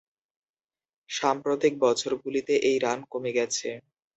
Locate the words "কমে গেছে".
3.11-3.69